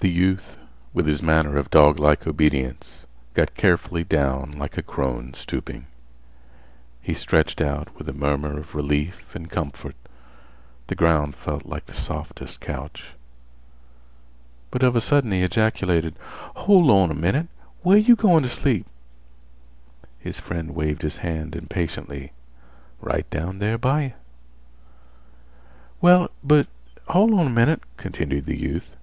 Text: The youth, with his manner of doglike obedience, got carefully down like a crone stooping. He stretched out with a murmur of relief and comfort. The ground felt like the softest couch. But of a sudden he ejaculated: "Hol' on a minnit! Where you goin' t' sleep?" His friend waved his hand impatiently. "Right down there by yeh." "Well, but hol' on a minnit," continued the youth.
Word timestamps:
The 0.00 0.10
youth, 0.10 0.58
with 0.92 1.06
his 1.06 1.22
manner 1.22 1.56
of 1.56 1.70
doglike 1.70 2.26
obedience, 2.26 3.06
got 3.32 3.54
carefully 3.54 4.04
down 4.04 4.50
like 4.50 4.76
a 4.76 4.82
crone 4.82 5.32
stooping. 5.34 5.86
He 7.00 7.14
stretched 7.14 7.62
out 7.62 7.96
with 7.96 8.06
a 8.08 8.12
murmur 8.12 8.58
of 8.58 8.74
relief 8.74 9.34
and 9.36 9.48
comfort. 9.48 9.94
The 10.88 10.96
ground 10.96 11.34
felt 11.36 11.64
like 11.64 11.86
the 11.86 11.94
softest 11.94 12.60
couch. 12.60 13.14
But 14.70 14.82
of 14.82 14.96
a 14.96 15.00
sudden 15.00 15.30
he 15.30 15.42
ejaculated: 15.42 16.18
"Hol' 16.56 16.90
on 16.90 17.10
a 17.10 17.14
minnit! 17.14 17.46
Where 17.82 17.96
you 17.98 18.16
goin' 18.16 18.42
t' 18.42 18.48
sleep?" 18.50 18.84
His 20.18 20.40
friend 20.40 20.74
waved 20.74 21.02
his 21.02 21.18
hand 21.18 21.54
impatiently. 21.56 22.32
"Right 23.00 23.28
down 23.30 23.60
there 23.60 23.78
by 23.78 24.02
yeh." 24.02 24.12
"Well, 26.00 26.30
but 26.44 26.66
hol' 27.08 27.38
on 27.38 27.46
a 27.46 27.50
minnit," 27.50 27.80
continued 27.96 28.44
the 28.46 28.58
youth. 28.58 28.96